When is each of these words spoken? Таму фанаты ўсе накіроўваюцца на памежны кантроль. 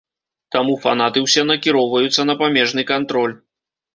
Таму 0.53 0.73
фанаты 0.85 1.23
ўсе 1.25 1.43
накіроўваюцца 1.49 2.25
на 2.29 2.37
памежны 2.41 2.81
кантроль. 2.95 3.37